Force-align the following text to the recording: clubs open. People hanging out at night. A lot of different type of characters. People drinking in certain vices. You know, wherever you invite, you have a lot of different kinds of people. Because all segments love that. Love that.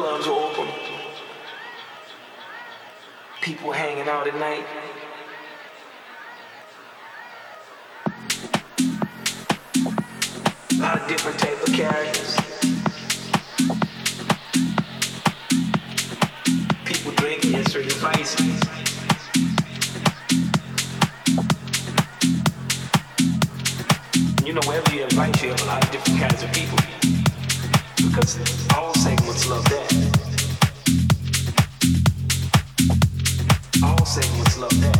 clubs 0.00 0.28
open. 0.28 0.68
People 3.40 3.72
hanging 3.72 4.08
out 4.08 4.28
at 4.28 4.34
night. 4.36 4.64
A 10.70 10.80
lot 10.80 11.00
of 11.00 11.08
different 11.08 11.36
type 11.40 11.60
of 11.66 11.74
characters. 11.74 12.36
People 16.84 17.10
drinking 17.16 17.54
in 17.54 17.66
certain 17.66 17.90
vices. 17.98 18.60
You 24.46 24.52
know, 24.52 24.60
wherever 24.64 24.94
you 24.94 25.02
invite, 25.02 25.42
you 25.42 25.48
have 25.48 25.60
a 25.60 25.64
lot 25.64 25.84
of 25.84 25.90
different 25.90 26.20
kinds 26.20 26.44
of 26.44 26.52
people. 26.52 26.78
Because 27.96 28.38
all 28.76 28.94
segments 28.94 29.48
love 29.48 29.64
that. 29.70 29.77
Love 34.58 34.80
that. 34.80 34.97